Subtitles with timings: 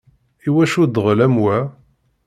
[0.47, 1.57] Iwacu ddɣel am wa?